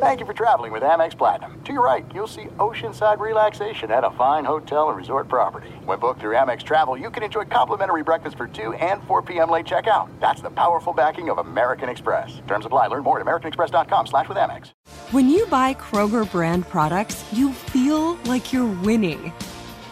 [0.00, 1.60] Thank you for traveling with Amex Platinum.
[1.64, 5.70] To your right, you'll see oceanside relaxation at a fine hotel and resort property.
[5.86, 9.50] When booked through Amex Travel, you can enjoy complimentary breakfast for 2 and 4 p.m.
[9.50, 10.08] late checkout.
[10.20, 12.40] That's the powerful backing of American Express.
[12.46, 12.86] Terms apply.
[12.86, 14.70] Learn more at americanexpress.com slash with Amex.
[15.10, 19.32] When you buy Kroger brand products, you feel like you're winning.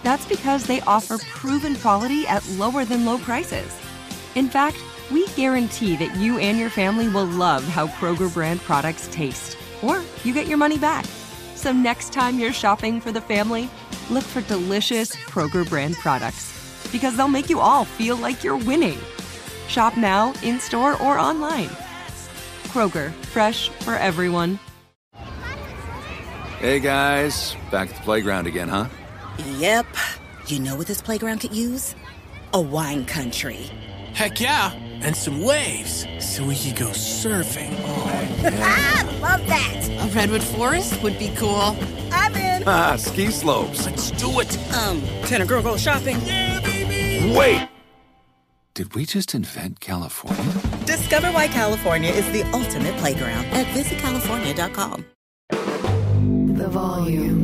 [0.04, 3.76] That's because they offer proven quality at lower than low prices.
[4.36, 4.76] In fact,
[5.10, 9.56] we guarantee that you and your family will love how Kroger brand products taste
[9.86, 11.04] or you get your money back.
[11.54, 13.70] So next time you're shopping for the family,
[14.10, 16.52] look for delicious Kroger brand products
[16.92, 18.98] because they'll make you all feel like you're winning.
[19.68, 21.68] Shop now, in store, or online.
[22.68, 24.58] Kroger, fresh for everyone.
[26.60, 28.86] Hey guys, back at the playground again, huh?
[29.58, 29.86] Yep.
[30.46, 31.94] You know what this playground could use?
[32.54, 33.70] A wine country.
[34.14, 34.72] Heck yeah,
[35.02, 37.74] and some waves so we could go surfing.
[37.84, 38.15] Oh,
[38.54, 39.88] ah, love that.
[40.00, 41.76] A redwood forest would be cool.
[42.12, 42.62] I'm in.
[42.66, 43.86] Ah, ski slopes.
[43.86, 44.58] Let's do it.
[44.74, 46.18] Um, can a girl go shopping?
[46.24, 47.34] Yeah, baby.
[47.36, 47.68] Wait.
[48.74, 50.52] Did we just invent California?
[50.84, 55.06] Discover why California is the ultimate playground at visitcalifornia.com.
[56.58, 57.35] The volume.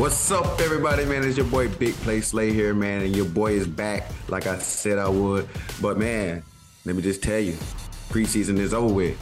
[0.00, 1.24] What's up, everybody, man?
[1.24, 4.56] It's your boy Big Play Slay here, man, and your boy is back like I
[4.56, 5.46] said I would.
[5.82, 6.42] But man,
[6.86, 7.52] let me just tell you,
[8.08, 9.18] preseason is over with.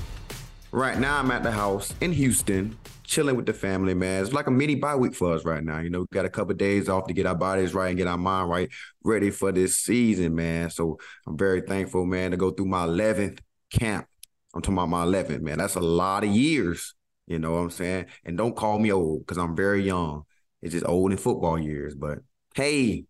[0.70, 4.22] Right now, I'm at the house in Houston, chilling with the family, man.
[4.22, 5.80] It's like a mini bye week for us right now.
[5.80, 7.98] You know, we got a couple of days off to get our bodies right and
[7.98, 8.70] get our mind right,
[9.02, 10.70] ready for this season, man.
[10.70, 13.40] So I'm very thankful, man, to go through my 11th
[13.72, 14.06] camp.
[14.54, 15.58] I'm talking about my 11th, man.
[15.58, 16.94] That's a lot of years.
[17.26, 18.06] You know what I'm saying?
[18.24, 20.22] And don't call me old because I'm very young.
[20.62, 21.94] It's just old in football years.
[21.94, 22.18] But
[22.54, 23.04] hey,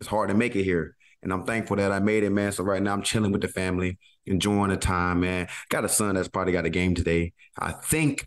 [0.00, 0.96] it's hard to make it here.
[1.22, 2.52] And I'm thankful that I made it, man.
[2.52, 5.48] So right now I'm chilling with the family, enjoying the time, man.
[5.68, 7.32] Got a son that's probably got a game today.
[7.58, 8.26] I think,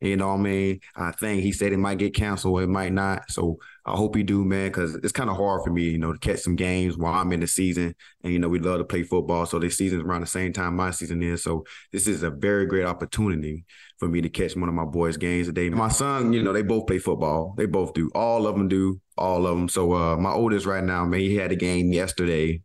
[0.00, 0.80] you know what I mean?
[0.96, 3.30] I think he said it might get canceled, it might not.
[3.30, 6.12] So I hope he do, man, because it's kind of hard for me, you know,
[6.12, 7.94] to catch some games while I'm in the season.
[8.22, 9.46] And, you know, we love to play football.
[9.46, 11.42] So this season's around the same time my season is.
[11.42, 13.64] So this is a very great opportunity
[13.98, 15.68] for me to catch one of my boys' games today.
[15.68, 17.54] My son, you know, they both play football.
[17.56, 18.10] They both do.
[18.14, 19.00] All of them do.
[19.18, 19.68] All of them.
[19.68, 22.62] So uh, my oldest right now, man, he had a game yesterday.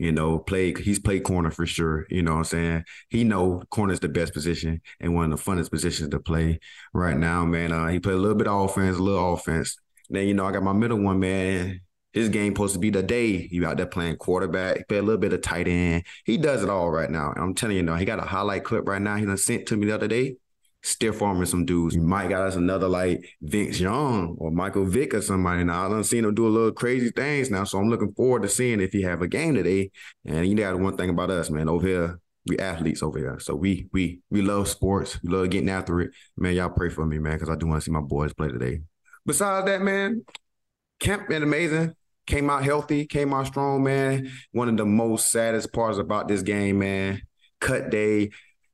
[0.00, 2.06] You know, play he's played corner for sure.
[2.08, 2.84] You know what I'm saying?
[3.10, 6.60] He know corner is the best position and one of the funnest positions to play
[6.94, 7.70] right now, man.
[7.70, 9.76] Uh, he played a little bit of offense, a little offense.
[10.08, 11.82] Then, you know, I got my middle one, man.
[12.14, 15.20] His game supposed to be the day you out there playing quarterback, play a little
[15.20, 16.04] bit of tight end.
[16.24, 17.32] He does it all right now.
[17.32, 19.16] And I'm telling you, you know, he got a highlight clip right now.
[19.16, 20.36] He done sent to me the other day
[20.82, 21.94] stiff arming some dudes.
[21.94, 25.64] You might got us another like Vince Young or Michael Vick or somebody.
[25.64, 27.64] Now I done seen him do a little crazy things now.
[27.64, 29.90] So I'm looking forward to seeing if he have a game today.
[30.24, 33.38] And you know one thing about us, man, over here, we athletes over here.
[33.40, 35.22] So we we we love sports.
[35.22, 36.12] We love getting after it.
[36.36, 38.48] Man, y'all pray for me, man, because I do want to see my boys play
[38.48, 38.80] today.
[39.26, 40.24] Besides that, man,
[40.98, 41.94] camp been amazing.
[42.26, 44.30] Came out healthy, came out strong, man.
[44.52, 47.22] One of the most saddest parts about this game, man.
[47.60, 48.30] Cut day,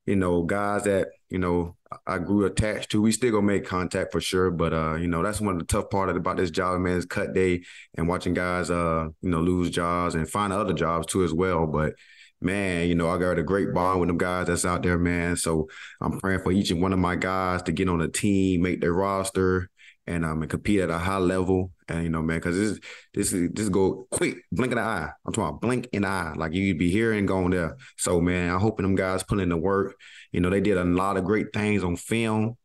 [0.07, 3.03] you know, guys that, you know, I grew attached to.
[3.03, 5.67] We still gonna make contact for sure, but uh, you know that's one of the
[5.67, 6.97] tough part about this job, man.
[6.97, 7.63] Is cut day
[7.95, 11.67] and watching guys, uh, you know, lose jobs and find other jobs too as well.
[11.67, 11.95] But
[12.41, 15.37] man, you know, I got a great bond with them guys that's out there, man.
[15.37, 15.69] So
[16.01, 18.81] I'm praying for each and one of my guys to get on the team, make
[18.81, 19.71] their roster,
[20.07, 21.73] and um and compete at a high level.
[21.89, 22.81] And you know, man, because this
[23.15, 25.11] this is this go quick, blink in the eye.
[25.25, 27.77] I'm talking about blink in the eye, like you'd be here and going there.
[27.97, 29.97] So man, I'm hoping them guys put in the work.
[30.33, 32.57] You know, they did a lot of great things on film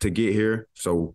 [0.00, 0.68] to get here.
[0.74, 1.14] So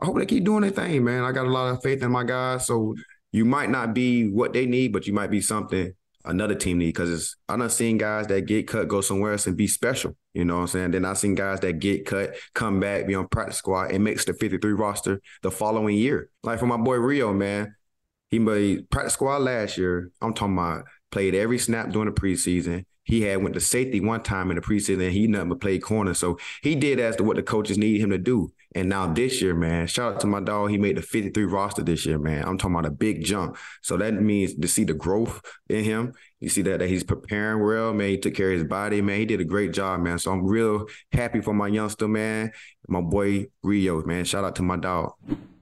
[0.00, 1.24] I hope they keep doing their thing, man.
[1.24, 2.66] I got a lot of faith in my guys.
[2.66, 2.94] So
[3.30, 6.86] you might not be what they need, but you might be something another team need
[6.86, 10.16] because it's I done seen guys that get cut go somewhere else and be special.
[10.34, 10.90] You know what I'm saying?
[10.92, 14.24] Then I seen guys that get cut, come back, be on practice squad, and makes
[14.24, 16.30] the 53 roster the following year.
[16.42, 17.74] Like for my boy Rio, man,
[18.30, 20.10] he made practice squad last year.
[20.20, 22.84] I'm talking about played every snap during the preseason.
[23.04, 25.82] He had went to safety one time in the preseason and he nothing but played
[25.82, 26.14] corner.
[26.14, 28.52] So he did as to what the coaches needed him to do.
[28.74, 30.70] And now this year, man, shout out to my dog.
[30.70, 32.44] He made the 53 roster this year, man.
[32.46, 33.56] I'm talking about a big jump.
[33.82, 36.14] So that means to see the growth in him.
[36.40, 38.08] You see that, that he's preparing well, man.
[38.08, 39.18] He took care of his body, man.
[39.18, 40.18] He did a great job, man.
[40.18, 42.52] So I'm real happy for my youngster, man.
[42.88, 44.24] My boy Rio, man.
[44.24, 45.12] Shout out to my dog.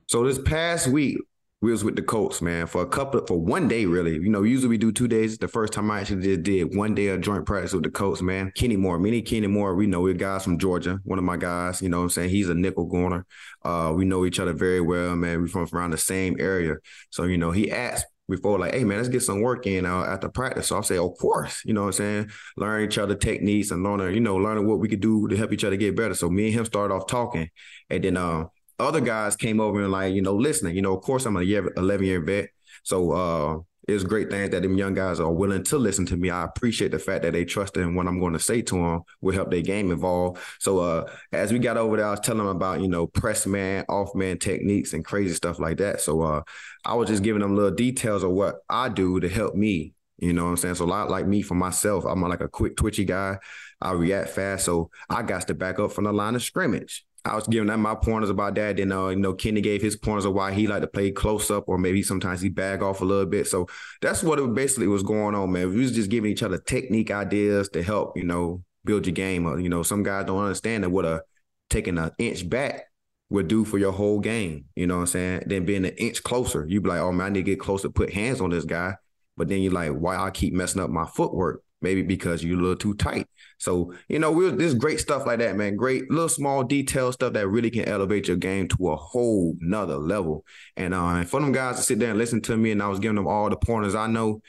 [0.07, 1.19] So this past week,
[1.63, 4.15] we was with the Colts, man, for a couple for one day, really.
[4.15, 5.37] You know, usually we do two days.
[5.37, 8.23] The first time I actually just did one day of joint practice with the Colts,
[8.23, 8.51] man.
[8.55, 11.83] Kenny Moore, mini Kenny Moore, we know we're guys from Georgia, one of my guys,
[11.83, 12.31] you know what I'm saying?
[12.31, 13.27] He's a nickel corner.
[13.63, 15.41] Uh, we know each other very well, man.
[15.41, 16.77] We're from around the same area.
[17.11, 20.05] So, you know, he asked before, like, hey man, let's get some work in uh,
[20.05, 20.69] after practice.
[20.69, 22.31] So I'll say, of course, you know what I'm saying?
[22.57, 25.53] Learn each other techniques and learning, you know, learning what we could do to help
[25.53, 26.15] each other get better.
[26.15, 27.51] So me and him started off talking.
[27.91, 28.47] And then uh,
[28.81, 30.77] other guys came over and like, you know, listening.
[30.77, 32.49] You know, of course I'm a year 11 year vet.
[32.83, 36.31] So uh it's great things that them young guys are willing to listen to me.
[36.31, 39.01] I appreciate the fact that they trust in what I'm going to say to them
[39.21, 40.57] will help their game evolve.
[40.61, 43.47] So uh, as we got over there, I was telling them about you know press
[43.47, 46.01] man, off man techniques and crazy stuff like that.
[46.01, 46.43] So uh,
[46.85, 49.95] I was just giving them little details of what I do to help me.
[50.19, 50.75] You know what I'm saying?
[50.75, 53.39] So a lot like me for myself, I'm like a quick twitchy guy.
[53.81, 57.07] I react fast, so I got to back up from the line of scrimmage.
[57.25, 58.79] I was giving them my pointers about that.
[58.79, 61.51] Then, uh, you know, Kenny gave his pointers of why he like to play close
[61.51, 63.47] up, or maybe sometimes he bag off a little bit.
[63.47, 63.69] So
[64.01, 65.69] that's what it basically was going on, man.
[65.71, 69.47] We was just giving each other technique ideas to help, you know, build your game
[69.47, 69.61] up.
[69.61, 71.23] You know, some guys don't understand that what a
[71.69, 72.87] taking an inch back
[73.29, 74.65] would do for your whole game.
[74.75, 75.43] You know what I'm saying?
[75.47, 77.89] Then being an inch closer, you'd be like, oh man, I need to get closer,
[77.89, 78.97] put hands on this guy.
[79.37, 81.63] But then you're like, why I keep messing up my footwork?
[81.83, 83.27] Maybe because you're a little too tight.
[83.59, 85.77] So, you know, we there's great stuff like that, man.
[85.77, 89.99] Great little small detail stuff that really can elevate your game to a whole nother
[89.99, 90.45] level.
[90.77, 92.99] And uh, for them guys to sit there and listen to me and I was
[92.99, 94.41] giving them all the pointers I know,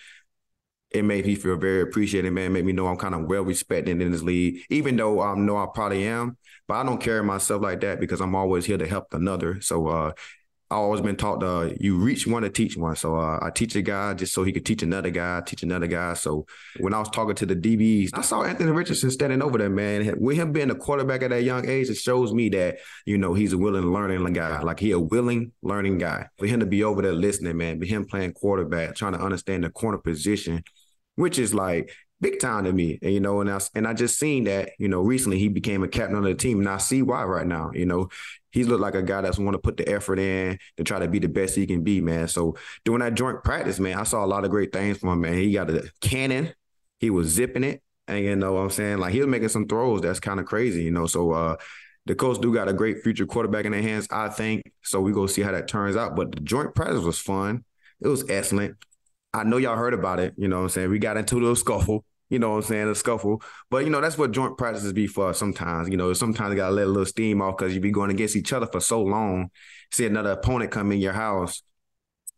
[0.91, 2.53] it made me feel very appreciated, man.
[2.53, 5.57] Made me know I'm kind of well respected in this league, even though I know
[5.57, 6.37] I probably am.
[6.67, 9.61] But I don't carry myself like that because I'm always here to help another.
[9.61, 10.11] So uh,
[10.71, 12.95] I always been taught uh, you reach one to teach one.
[12.95, 15.85] So uh, I teach a guy just so he could teach another guy, teach another
[15.85, 16.13] guy.
[16.13, 16.45] So
[16.79, 20.15] when I was talking to the DBs, I saw Anthony Richardson standing over there, man.
[20.17, 23.33] With him being a quarterback at that young age, it shows me that, you know,
[23.33, 24.61] he's a willing learning guy.
[24.61, 26.27] Like he a willing learning guy.
[26.37, 29.65] For him to be over there listening, man, for him playing quarterback, trying to understand
[29.65, 30.63] the corner position,
[31.15, 31.91] which is like
[32.21, 32.99] big time to me.
[33.01, 35.83] And, you know, and I, and I just seen that, you know, recently he became
[35.83, 38.09] a captain of the team and I see why right now, you know,
[38.51, 41.07] he's looked like a guy that's want to put the effort in to try to
[41.07, 42.27] be the best he can be, man.
[42.27, 45.21] So doing that joint practice, man, I saw a lot of great things from him,
[45.21, 45.33] man.
[45.33, 46.53] He got a cannon.
[46.99, 47.81] He was zipping it.
[48.07, 48.99] And you know what I'm saying?
[48.99, 51.07] Like he was making some throws that's kind of crazy, you know.
[51.07, 51.55] So uh
[52.07, 54.63] the Colts do got a great future quarterback in their hands, I think.
[54.81, 56.15] So we go see how that turns out.
[56.15, 57.63] But the joint practice was fun.
[57.99, 58.75] It was excellent.
[59.33, 60.33] I know y'all heard about it.
[60.35, 60.89] You know what I'm saying?
[60.89, 63.43] We got into a little scuffle you know what I'm saying, a scuffle.
[63.69, 65.89] But, you know, that's what joint practices be for sometimes.
[65.89, 68.09] You know, sometimes you got to let a little steam off because you be going
[68.09, 69.51] against each other for so long.
[69.91, 71.61] See another opponent come in your house,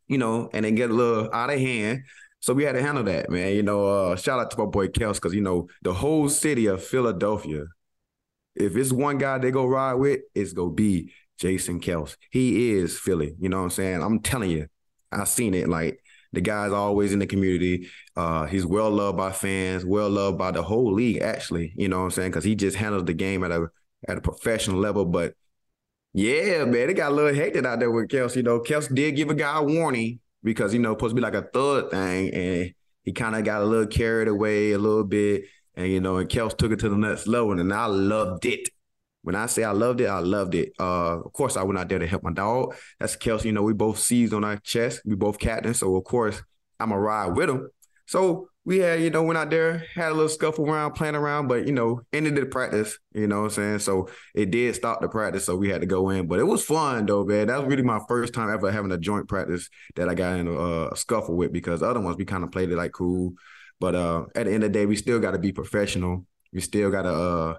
[0.07, 2.06] you know, and then get a little out of hand.
[2.40, 3.56] So we had to handle that, man.
[3.56, 6.66] You know, uh, shout out to my boy Kels because, you know, the whole city
[6.66, 7.66] of Philadelphia,
[8.56, 12.16] if it's one guy they go ride with, it's going to be Jason Kelce.
[12.31, 13.36] He is Philly.
[13.39, 14.01] You know what I'm saying?
[14.01, 14.66] I'm telling you,
[15.12, 15.69] I seen it.
[15.69, 16.03] Like,
[16.34, 17.88] the guy's always in the community.
[18.16, 21.74] Uh, he's well loved by fans, well loved by the whole league, actually.
[21.76, 22.32] You know what I'm saying?
[22.32, 23.68] Because he just handles the game at a
[24.08, 25.06] at a professional level.
[25.06, 25.36] But
[26.14, 28.36] yeah, man, it got a little hectic out there with Kelce.
[28.36, 31.22] You know, Kelce did give a guy a warning because you know supposed to be
[31.22, 35.04] like a third thing, and he kind of got a little carried away a little
[35.04, 35.44] bit,
[35.76, 38.70] and you know, and Kels took it to the next level, and I loved it.
[39.24, 40.74] When I say I loved it, I loved it.
[40.80, 42.75] Uh, of course, I went out there to help my dog.
[43.00, 43.46] That's Kelce.
[43.46, 45.02] You know, we both seized on our chest.
[45.06, 45.80] We both captains.
[45.80, 46.42] So, of course,
[46.80, 47.70] I'm a ride with him.
[48.06, 51.48] So we had, you know, went out there, had a little scuffle around, playing around,
[51.48, 53.80] but, you know, ended the practice, you know what I'm saying?
[53.80, 55.46] So it did stop the practice.
[55.46, 56.28] So we had to go in.
[56.28, 57.48] But it was fun, though, man.
[57.48, 60.48] That was really my first time ever having a joint practice that I got in
[60.48, 63.34] a, a scuffle with because other ones we kind of played it like cool.
[63.80, 66.25] But uh, at the end of the day, we still got to be professional.
[66.54, 67.56] We still got to uh,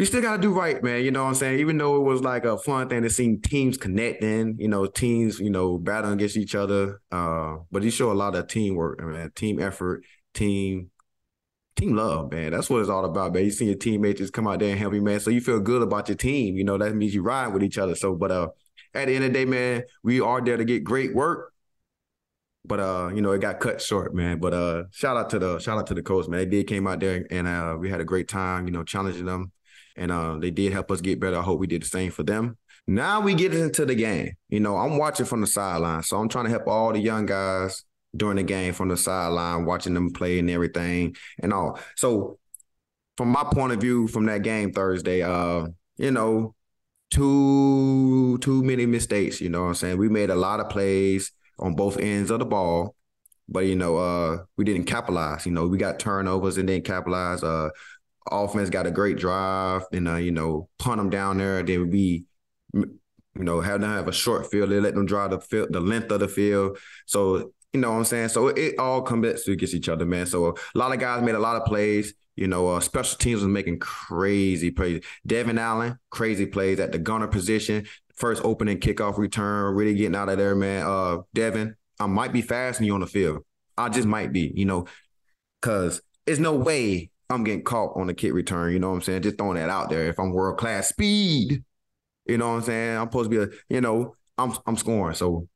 [0.00, 1.04] we still got to do right, man.
[1.04, 1.60] You know what I'm saying?
[1.60, 5.38] Even though it was like a fun thing to see teams connecting, you know, teams,
[5.38, 7.02] you know, battling against each other.
[7.12, 10.02] Uh, but you show a lot of teamwork, man, team effort,
[10.32, 10.88] team,
[11.76, 12.52] team love, man.
[12.52, 13.44] That's what it's all about, man.
[13.44, 15.20] You see your teammates just come out there and help you, man.
[15.20, 16.56] So you feel good about your team.
[16.56, 17.94] You know, that means you ride with each other.
[17.94, 18.48] So, but uh,
[18.94, 21.52] at the end of the day, man, we are there to get great work.
[22.64, 24.38] But uh, you know, it got cut short, man.
[24.38, 26.38] But uh, shout out to the shout out to the Colts, man.
[26.40, 29.26] They did came out there and uh, we had a great time, you know, challenging
[29.26, 29.52] them
[29.96, 31.38] and uh, they did help us get better.
[31.38, 32.56] I hope we did the same for them.
[32.86, 34.32] Now we get into the game.
[34.48, 37.26] You know, I'm watching from the sideline, so I'm trying to help all the young
[37.26, 37.84] guys
[38.16, 41.78] during the game from the sideline, watching them play and everything and all.
[41.96, 42.38] So,
[43.16, 45.68] from my point of view, from that game Thursday, uh,
[45.98, 46.54] you know,
[47.10, 49.40] too too many mistakes.
[49.40, 49.98] You know what I'm saying?
[49.98, 52.94] We made a lot of plays on both ends of the ball,
[53.48, 55.46] but you know, uh, we didn't capitalize.
[55.46, 57.42] You know, we got turnovers and didn't capitalize.
[57.42, 57.70] Uh,
[58.30, 61.62] offense got a great drive and uh, you know punt them down there.
[61.62, 62.24] Then we
[62.74, 62.98] you
[63.34, 64.70] know have them have a short field.
[64.70, 66.78] They let them drive the field, the length of the field.
[67.06, 68.28] So you know what I'm saying.
[68.30, 70.26] So it all comes back to against each other, man.
[70.26, 72.14] So a lot of guys made a lot of plays.
[72.36, 75.04] You know, uh, special teams was making crazy plays.
[75.26, 77.86] Devin Allen, crazy plays at the gunner position.
[78.16, 80.86] First opening kickoff return, really getting out of there, man.
[80.86, 83.44] Uh, Devin, I might be faster than you on the field.
[83.76, 84.86] I just might be, you know,
[85.60, 88.72] because there's no way I'm getting caught on the kick return.
[88.72, 89.22] You know what I'm saying?
[89.22, 90.08] Just throwing that out there.
[90.08, 91.64] If I'm world class speed,
[92.26, 92.96] you know what I'm saying?
[92.98, 95.14] I'm supposed to be a, you know, I'm I'm scoring.
[95.14, 95.48] So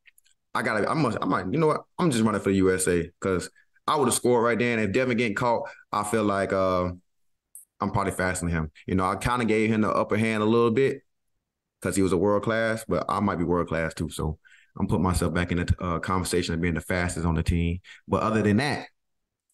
[0.53, 1.83] I gotta, I must, I might, you know what?
[1.99, 3.49] I'm just running for the USA because
[3.87, 4.77] I would have scored right there.
[4.77, 6.91] And if Devin getting caught, I feel like uh,
[7.81, 8.71] I'm probably faster than him.
[8.87, 11.01] You know, I kind of gave him the upper hand a little bit
[11.81, 14.09] because he was a world class, but I might be world class too.
[14.09, 14.39] So
[14.79, 17.79] I'm putting myself back in the uh, conversation of being the fastest on the team.
[18.07, 18.87] But other than that,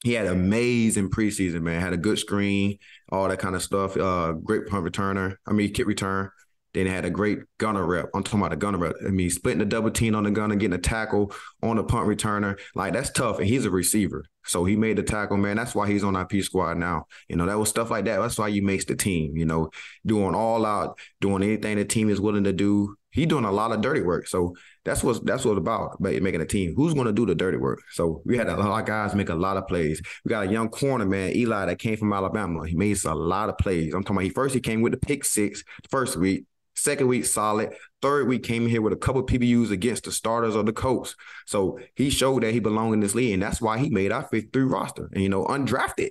[0.04, 1.80] he had amazing preseason, man.
[1.80, 2.78] Had a good screen,
[3.10, 3.96] all that kind of stuff.
[3.96, 5.36] Uh, great punt returner.
[5.48, 6.30] I mean, kick return.
[6.74, 8.10] Then had a great gunner rep.
[8.16, 8.96] I'm talking about a gunner rep.
[9.06, 12.08] I mean, splitting the double team on the gunner, getting a tackle on the punt
[12.08, 12.58] returner.
[12.76, 13.40] Like that's tough.
[13.40, 14.24] And he's a receiver.
[14.46, 15.58] So he made the tackle, man.
[15.58, 17.08] That's why he's on our P squad now.
[17.28, 18.20] You know, that was stuff like that.
[18.20, 19.70] That's why you makes the team, you know,
[20.06, 22.96] doing all out, doing anything the team is willing to do.
[23.12, 24.28] He doing a lot of dirty work.
[24.28, 26.74] So that's what that's what it's about making a team.
[26.76, 27.82] Who's going to do the dirty work?
[27.92, 30.02] So we had a lot of guys make a lot of plays.
[30.24, 32.66] We got a young corner man, Eli, that came from Alabama.
[32.66, 33.94] He made a lot of plays.
[33.94, 36.46] I'm talking about he first he came with the pick six first week.
[36.74, 37.74] Second week, solid.
[38.02, 41.16] Third week, came here with a couple PBUs against the starters of the Colts.
[41.46, 44.24] So he showed that he belonged in this league, and that's why he made our
[44.24, 45.10] fifth 53 roster.
[45.14, 46.10] And, you know, undrafted.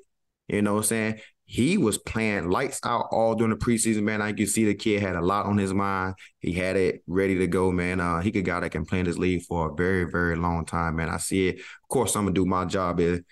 [0.49, 1.21] You know what I'm saying?
[1.51, 4.23] He was playing lights out all during the preseason, man.
[4.23, 6.15] I could see the kid had a lot on his mind.
[6.39, 7.99] He had it ready to go, man.
[7.99, 10.65] Uh, he could guy that can play in this league for a very, very long
[10.65, 11.09] time, man.
[11.09, 11.57] I see it.
[11.59, 13.25] Of course, I'm gonna do my job in,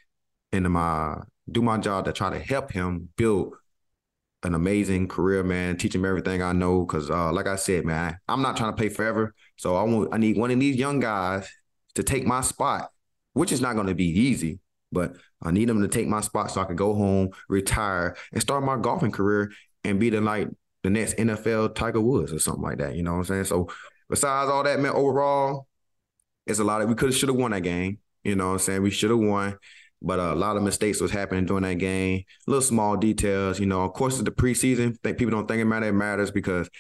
[0.51, 3.55] in my do my job to try to help him build
[4.43, 5.77] an amazing career, man.
[5.77, 6.87] Teach him everything I know.
[6.87, 9.33] Cause uh, like I said, man, I'm not trying to play forever.
[9.59, 11.49] So I want I need one of these young guys
[11.95, 12.91] to take my spot,
[13.35, 14.59] which is not gonna be easy,
[14.91, 18.43] but I need them to take my spot so I can go home, retire, and
[18.43, 19.53] start my golfing career
[19.85, 20.49] and be the like
[20.83, 22.97] the next NFL Tiger Woods or something like that.
[22.97, 23.45] You know what I'm saying?
[23.45, 23.69] So
[24.09, 25.67] besides all that, man, overall,
[26.47, 27.99] it's a lot of we could have should have won that game.
[28.25, 28.83] You know what I'm saying?
[28.83, 29.59] We should have won.
[30.01, 32.23] But uh, a lot of mistakes was happening during that game.
[32.47, 33.83] Little small details, you know.
[33.83, 34.97] Of course, it's the preseason.
[35.01, 35.89] Think people don't think it matters.
[35.89, 36.71] It matters because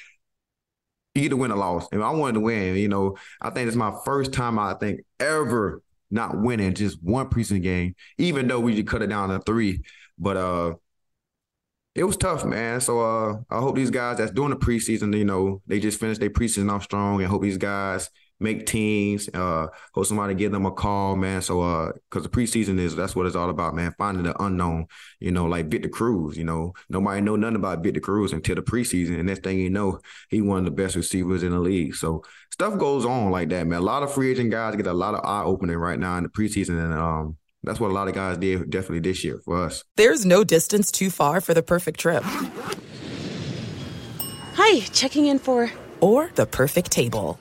[1.26, 1.88] to win or loss.
[1.90, 2.76] And I wanted to win.
[2.76, 7.28] You know, I think it's my first time I think ever not winning just one
[7.28, 9.82] preseason game, even though we just cut it down to three.
[10.18, 10.74] But uh,
[11.94, 12.80] it was tough, man.
[12.80, 16.20] So uh, I hope these guys that's doing the preseason, you know, they just finished
[16.20, 18.10] their preseason off strong, and hope these guys
[18.40, 19.28] make teams.
[19.32, 21.42] Uh, hope somebody give them a call, man.
[21.42, 23.94] So, uh, because the preseason is that's what it's all about, man.
[23.98, 24.86] Finding the unknown.
[25.20, 26.36] You know, like Victor Cruz.
[26.36, 29.70] You know, nobody know nothing about Victor Cruz until the preseason, and next thing you
[29.70, 31.94] know, he one of the best receivers in the league.
[31.94, 33.80] So stuff goes on like that, man.
[33.80, 36.24] A lot of free agent guys get a lot of eye opening right now in
[36.24, 37.36] the preseason, and um.
[37.64, 39.82] That's what a lot of guys did definitely this year for us.
[39.96, 42.22] There's no distance too far for the perfect trip.
[44.54, 45.70] Hi, checking in for.
[46.00, 47.40] Or the perfect table.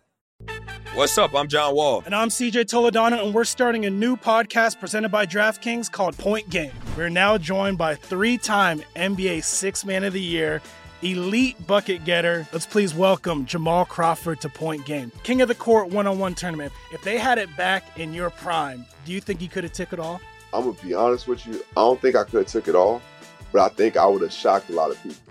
[0.93, 1.33] What's up?
[1.33, 2.03] I'm John Wall.
[2.05, 6.49] And I'm CJ Toledano, and we're starting a new podcast presented by DraftKings called Point
[6.49, 6.73] Game.
[6.97, 10.61] We're now joined by three-time NBA Six Man of the Year,
[11.01, 12.45] elite bucket getter.
[12.51, 15.13] Let's please welcome Jamal Crawford to Point Game.
[15.23, 16.73] King of the Court one-on-one tournament.
[16.91, 19.93] If they had it back in your prime, do you think you could have took
[19.93, 20.19] it all?
[20.53, 21.63] I'm gonna be honest with you.
[21.77, 23.01] I don't think I could have took it all,
[23.53, 25.30] but I think I would have shocked a lot of people.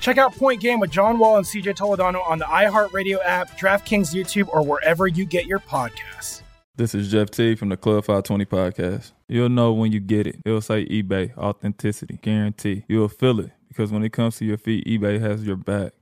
[0.00, 4.14] Check out Point Game with John Wall and CJ Toledano on the iHeartRadio app, DraftKings
[4.14, 6.42] YouTube, or wherever you get your podcasts.
[6.76, 9.12] This is Jeff T from the Club 520 podcast.
[9.28, 10.40] You'll know when you get it.
[10.44, 12.84] It'll say eBay, authenticity, guarantee.
[12.88, 15.92] You'll feel it because when it comes to your feet, eBay has your back.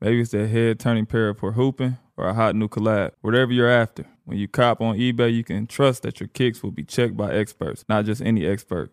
[0.00, 3.12] Maybe it's that head turning pair for hooping or a hot new collab.
[3.20, 6.72] Whatever you're after, when you cop on eBay, you can trust that your kicks will
[6.72, 8.92] be checked by experts, not just any expert.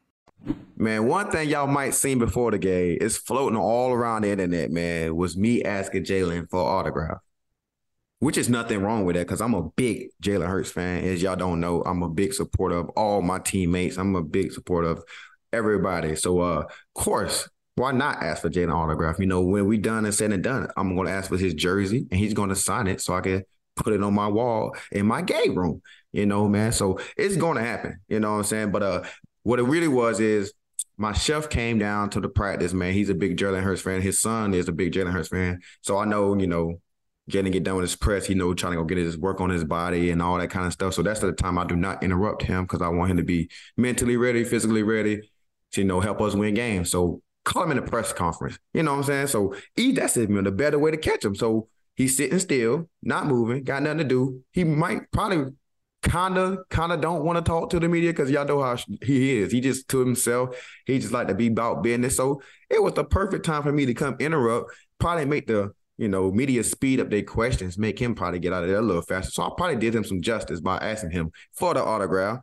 [0.75, 4.71] Man, one thing y'all might seen before the game, it's floating all around the internet,
[4.71, 7.19] man, was me asking Jalen for autograph.
[8.17, 11.03] Which is nothing wrong with that because I'm a big Jalen Hurts fan.
[11.03, 13.97] As y'all don't know, I'm a big supporter of all my teammates.
[13.97, 15.03] I'm a big supporter of
[15.53, 16.15] everybody.
[16.15, 19.19] So uh of course, why not ask for Jalen autograph?
[19.19, 22.07] You know, when we done and said and done, I'm gonna ask for his jersey
[22.11, 23.43] and he's gonna sign it so I can
[23.75, 25.81] put it on my wall in my game room.
[26.11, 26.71] You know, man.
[26.73, 27.99] So it's gonna happen.
[28.07, 28.71] You know what I'm saying?
[28.71, 29.03] But uh
[29.43, 30.53] what it really was is
[30.97, 32.93] my chef came down to the practice, man.
[32.93, 34.01] He's a big Jalen Hurts fan.
[34.01, 35.61] His son is a big Jalen Hurts fan.
[35.81, 36.79] So I know, you know,
[37.29, 39.49] getting get done with his press, he know, trying to go get his work on
[39.49, 40.93] his body and all that kind of stuff.
[40.93, 43.49] So that's the time I do not interrupt him because I want him to be
[43.77, 45.21] mentally ready, physically ready
[45.71, 46.91] to, you know, help us win games.
[46.91, 48.59] So call him in a press conference.
[48.73, 49.27] You know what I'm saying?
[49.27, 51.35] So he that's the better way to catch him.
[51.35, 54.41] So he's sitting still, not moving, got nothing to do.
[54.51, 55.53] He might probably
[56.11, 58.75] kind of kind of don't want to talk to the media because y'all know how
[59.01, 59.53] he is.
[59.53, 60.61] He just to himself.
[60.85, 62.17] He just like to be about business.
[62.17, 66.09] So it was the perfect time for me to come interrupt, probably make the you
[66.09, 69.01] know media speed up their questions, make him probably get out of there a little
[69.01, 69.31] faster.
[69.31, 72.39] So I probably did him some justice by asking him for the autograph.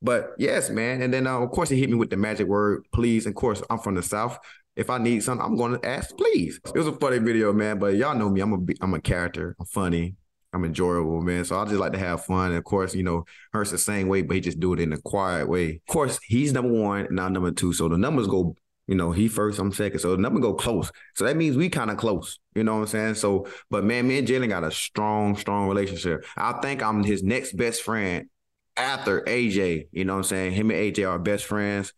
[0.00, 1.02] But yes, man.
[1.02, 3.26] And then uh, of course he hit me with the magic word, please.
[3.26, 4.38] And of course I'm from the south.
[4.74, 6.58] If I need something, I'm going to ask, please.
[6.64, 7.78] It was a funny video, man.
[7.78, 8.40] But y'all know me.
[8.40, 9.54] I'm a I'm a character.
[9.60, 10.16] I'm funny.
[10.52, 11.44] I'm enjoyable, man.
[11.44, 12.48] So I just like to have fun.
[12.48, 14.92] And of course, you know, Hurts the same way, but he just do it in
[14.92, 15.80] a quiet way.
[15.88, 17.72] Of course, he's number one, now number two.
[17.72, 18.54] So the numbers go,
[18.86, 20.00] you know, he first, I'm second.
[20.00, 20.90] So the number go close.
[21.14, 22.38] So that means we kind of close.
[22.54, 23.14] You know what I'm saying?
[23.14, 26.26] So, but man, me and Jalen got a strong, strong relationship.
[26.36, 28.28] I think I'm his next best friend
[28.76, 29.88] after AJ.
[29.92, 30.52] You know what I'm saying?
[30.52, 31.94] Him and AJ are best friends.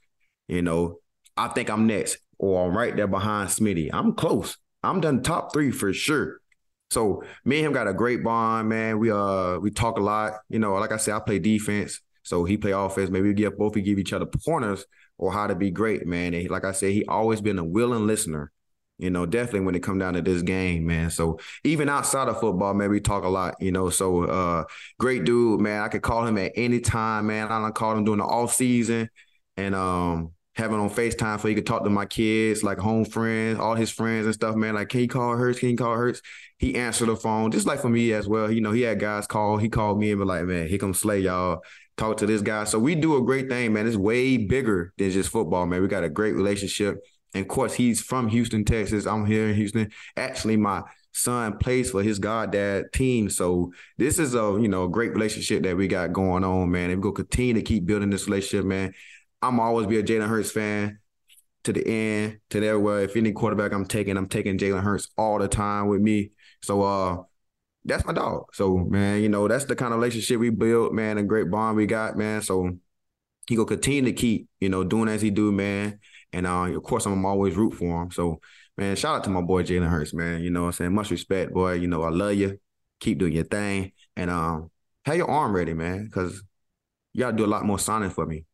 [0.47, 0.99] You know,
[1.37, 3.91] I think I'm next, or I'm right there behind Smitty.
[3.93, 4.57] I'm close.
[4.83, 6.41] I'm done top three for sure.
[6.95, 8.99] So me and him got a great bond, man.
[8.99, 10.35] We uh we talk a lot.
[10.49, 13.11] You know, like I said, I play defense, so he play offense.
[13.11, 14.87] Maybe we give both we give each other pointers
[15.19, 16.33] or how to be great, man.
[16.35, 18.53] And like I said, he always been a willing listener.
[18.99, 21.11] You know, definitely when it come down to this game, man.
[21.11, 23.57] So even outside of football, man, we talk a lot.
[23.61, 24.65] You know, so uh,
[25.01, 25.83] great dude, man.
[25.83, 27.49] I could call him at any time, man.
[27.49, 29.11] I don't call him during the off season,
[29.57, 33.59] and um, having on FaceTime so he could talk to my kids, like home friends,
[33.59, 34.75] all his friends and stuff, man.
[34.75, 35.59] Like, can he call Hurts?
[35.59, 36.23] Can he call Hurts?
[36.65, 38.51] He answered the phone, just like for me as well.
[38.51, 39.59] You know, he had guys call.
[39.59, 41.61] He called me and be like, man, he come slay y'all.
[41.99, 42.65] Talk to this guy.
[42.65, 43.87] So we do a great thing, man.
[43.87, 45.83] It's way bigger than just football, man.
[45.83, 47.05] We got a great relationship.
[47.35, 49.05] And of course, he's from Houston, Texas.
[49.05, 49.91] I'm here in Houston.
[50.17, 53.29] Actually, my son plays for his goddad team.
[53.29, 56.89] So this is a you know great relationship that we got going on, man.
[56.89, 58.95] And we're gonna continue to keep building this relationship, man.
[59.43, 60.99] I'm always be a Jalen Hurts fan
[61.65, 65.09] to the end, to there where if any quarterback I'm taking, I'm taking Jalen Hurts
[65.19, 66.31] all the time with me.
[66.65, 67.23] So uh
[67.85, 68.47] that's my dog.
[68.55, 71.77] So man, you know, that's the kind of relationship we built, man, a great bond
[71.77, 72.43] we got, man.
[72.43, 72.71] So
[73.47, 75.99] he gonna continue to keep, you know, doing as he do, man.
[76.33, 78.11] And uh, of course I'm always root for him.
[78.11, 78.41] So
[78.77, 80.43] man, shout out to my boy Jalen Hurts, man.
[80.43, 80.95] You know what I'm saying?
[80.95, 81.75] Much respect, boy.
[81.75, 82.59] You know, I love you.
[83.01, 83.93] Keep doing your thing.
[84.17, 84.71] And um,
[85.05, 86.43] have your arm ready, man, because
[87.13, 88.47] you gotta do a lot more signing for me.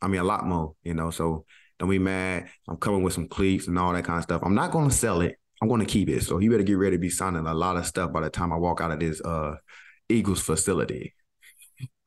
[0.00, 1.10] I mean, a lot more, you know.
[1.10, 1.44] So
[1.78, 2.48] don't be mad.
[2.68, 4.42] I'm coming with some cleats and all that kind of stuff.
[4.44, 5.36] I'm not to sell it.
[5.60, 6.22] I'm going to keep it.
[6.22, 8.52] So you better get ready to be signing a lot of stuff by the time
[8.52, 9.56] I walk out of this uh,
[10.08, 11.14] Eagles facility.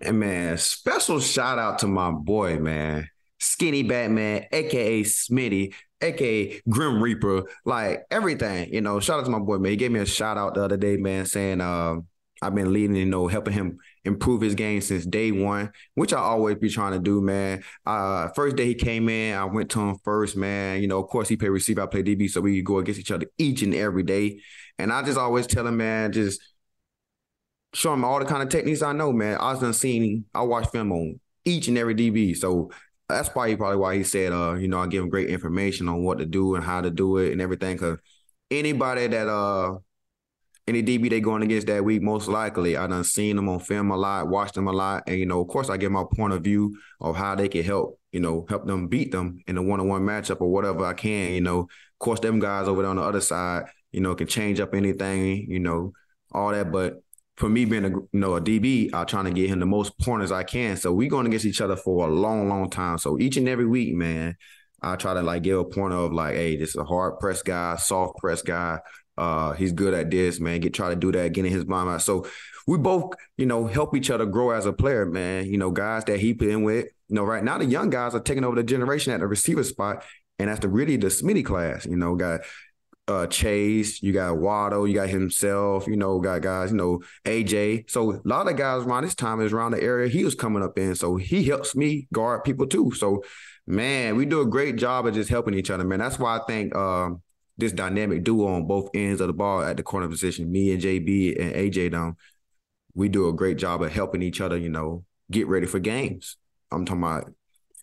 [0.00, 7.02] and man, special shout out to my boy, man, Skinny Batman, aka Smitty, aka Grim
[7.02, 8.72] Reaper, like everything.
[8.72, 9.70] You know, shout out to my boy, man.
[9.70, 11.96] He gave me a shout out the other day, man, saying, uh,
[12.42, 16.18] I've been leading, you know, helping him improve his game since day one, which I
[16.18, 17.62] always be trying to do, man.
[17.84, 20.80] Uh, first day he came in, I went to him first, man.
[20.80, 23.10] You know, of course he play receiver, I play DB, so we go against each
[23.10, 24.40] other each and every day.
[24.78, 26.40] And I just always tell him, man, just
[27.74, 29.38] show him all the kind of techniques I know, man.
[29.38, 32.70] I was done seen, I watch film on each and every DB, so
[33.08, 36.02] that's probably probably why he said, uh, you know, I give him great information on
[36.02, 37.76] what to do and how to do it and everything.
[37.76, 37.98] Cause
[38.50, 39.78] anybody that uh
[40.70, 43.90] any DB they going against that week, most likely I done seen them on film
[43.90, 46.32] a lot, watched them a lot, and you know, of course, I get my point
[46.32, 49.62] of view of how they can help, you know, help them beat them in a
[49.62, 51.32] one on one matchup or whatever I can.
[51.32, 54.26] You know, of course, them guys over there on the other side, you know, can
[54.26, 55.92] change up anything, you know,
[56.32, 56.72] all that.
[56.72, 57.02] But
[57.36, 59.98] for me being a you know a DB, I'm trying to get him the most
[59.98, 60.76] pointers I can.
[60.76, 62.98] So we going against each other for a long, long time.
[62.98, 64.36] So each and every week, man,
[64.82, 67.42] I try to like give a pointer of like, hey, this is a hard press
[67.42, 68.78] guy, soft press guy,
[69.20, 70.60] uh, he's good at this, man.
[70.60, 72.00] Get try to do that, getting his mind out.
[72.00, 72.26] So
[72.66, 75.46] we both, you know, help each other grow as a player, man.
[75.46, 76.86] You know, guys that he been with.
[77.08, 79.62] You know, right now the young guys are taking over the generation at the receiver
[79.62, 80.04] spot,
[80.38, 81.84] and that's the really the Smitty class.
[81.84, 82.40] You know, got
[83.08, 87.90] uh Chase, you got Waddle, you got himself, you know, got guys, you know, AJ.
[87.90, 90.62] So a lot of guys around this time is around the area he was coming
[90.62, 90.94] up in.
[90.94, 92.92] So he helps me guard people too.
[92.92, 93.22] So
[93.66, 95.98] man, we do a great job of just helping each other, man.
[95.98, 97.20] That's why I think um,
[97.58, 100.82] this dynamic duo on both ends of the ball at the corner position, me and
[100.82, 102.16] JB and AJ down,
[102.94, 106.36] we do a great job of helping each other, you know, get ready for games.
[106.72, 107.32] I'm talking about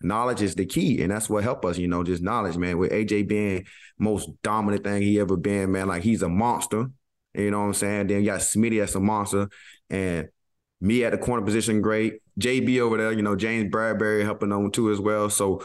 [0.02, 2.78] knowledge is the key, and that's what help us, you know, just knowledge, man.
[2.78, 3.66] With AJ being
[3.98, 6.88] most dominant thing he ever been, man, like he's a monster.
[7.34, 8.08] You know what I'm saying?
[8.08, 9.50] Then you got Smitty as a monster,
[9.90, 10.30] and
[10.82, 12.22] me at the corner position, great.
[12.40, 15.30] JB over there, you know, James Bradberry helping on too as well.
[15.30, 15.64] So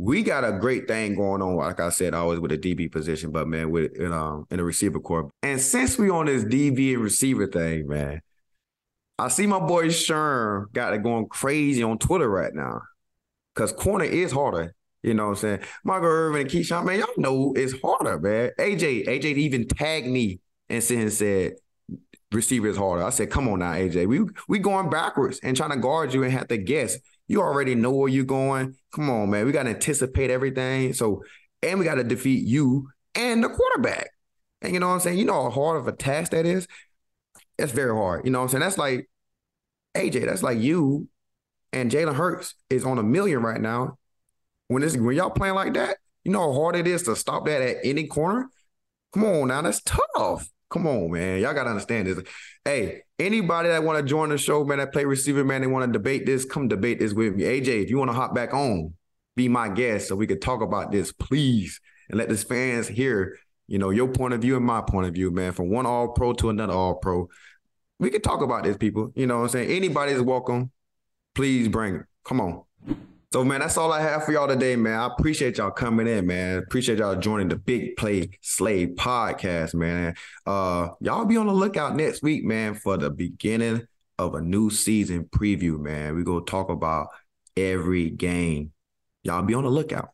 [0.00, 3.32] we got a great thing going on, like I said, always with the DB position,
[3.32, 5.30] but man, with in, um, in the receiver corps.
[5.42, 8.22] And since we on this DB and receiver thing, man,
[9.18, 12.80] I see my boy Sherm got it going crazy on Twitter right now.
[13.54, 14.74] Cause corner is harder.
[15.02, 15.60] You know what I'm saying?
[15.84, 18.52] Michael Irvin and Keyshawn, man, y'all know it's harder, man.
[18.58, 21.56] AJ, AJ even tagged me and said,
[22.32, 23.02] receiver is harder.
[23.02, 24.06] I said, come on now, AJ.
[24.06, 26.96] We we going backwards and trying to guard you and have to guess.
[27.30, 28.74] You already know where you're going.
[28.92, 29.46] Come on, man.
[29.46, 30.92] We got to anticipate everything.
[30.94, 31.22] So,
[31.62, 34.10] and we got to defeat you and the quarterback.
[34.62, 35.18] And you know what I'm saying?
[35.18, 36.66] You know how hard of a task that is?
[37.56, 38.24] That's very hard.
[38.24, 38.62] You know what I'm saying?
[38.62, 39.08] That's like,
[39.96, 41.08] AJ, that's like you
[41.72, 43.96] and Jalen Hurts is on a million right now.
[44.66, 47.46] When this when y'all playing like that, you know how hard it is to stop
[47.46, 48.48] that at any corner.
[49.14, 50.50] Come on now, that's tough.
[50.70, 51.40] Come on, man.
[51.40, 52.22] Y'all gotta understand this.
[52.64, 55.84] Hey, anybody that want to join the show, man, that play receiver, man, they want
[55.84, 57.42] to debate this, come debate this with me.
[57.42, 58.94] AJ, if you want to hop back on,
[59.34, 63.36] be my guest so we could talk about this, please, and let the fans hear,
[63.66, 66.08] you know, your point of view and my point of view, man, from one all
[66.08, 67.28] pro to another all pro.
[67.98, 69.12] We could talk about this, people.
[69.16, 69.70] You know what I'm saying?
[69.70, 70.70] Anybody's welcome.
[71.34, 72.06] Please bring it.
[72.24, 72.62] Come on.
[73.32, 74.98] So, man, that's all I have for y'all today, man.
[74.98, 76.58] I appreciate y'all coming in, man.
[76.58, 80.16] Appreciate y'all joining the Big Play Slay podcast, man.
[80.44, 83.86] Uh, y'all be on the lookout next week, man, for the beginning
[84.18, 86.16] of a new season preview, man.
[86.16, 87.10] We go talk about
[87.56, 88.72] every game.
[89.22, 90.08] Y'all be on the lookout.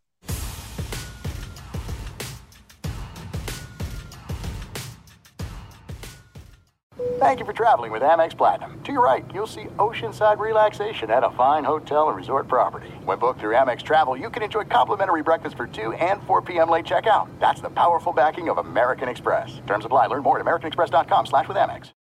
[7.19, 8.81] Thank you for traveling with Amex Platinum.
[8.85, 12.89] To your right, you'll see oceanside relaxation at a fine hotel and resort property.
[13.05, 16.71] When booked through Amex Travel, you can enjoy complimentary breakfast for 2 and 4 p.m.
[16.71, 17.29] late checkout.
[17.39, 19.61] That's the powerful backing of American Express.
[19.67, 20.07] Terms apply.
[20.07, 21.93] Learn more at americanexpress.com slash with Amex.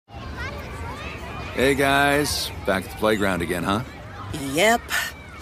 [1.54, 2.50] Hey, guys.
[2.66, 3.80] Back at the playground again, huh?
[4.52, 4.80] Yep.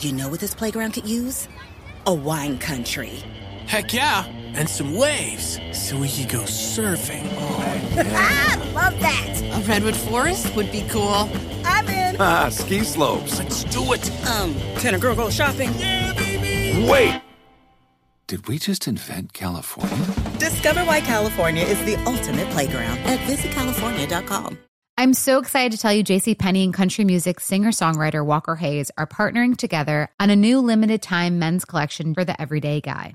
[0.00, 1.48] You know what this playground could use?
[2.06, 3.22] A wine country.
[3.66, 4.24] Heck yeah.
[4.54, 7.26] And some waves so we could go surfing.
[7.36, 9.40] Oh, ah, love that.
[9.54, 11.28] A redwood forest would be cool.
[11.64, 12.16] I'm in.
[12.20, 13.38] Ah, ski slopes.
[13.38, 14.10] Let's do it.
[14.28, 15.70] Um, can a girl go shopping?
[15.78, 16.86] Yeah, baby.
[16.88, 17.22] Wait.
[18.26, 20.06] Did we just invent California?
[20.38, 24.58] Discover why California is the ultimate playground at visitcalifornia.com.
[24.98, 29.06] I'm so excited to tell you JC Penney and country music singer-songwriter Walker Hayes are
[29.06, 33.14] partnering together on a new limited time men's collection for the everyday guy.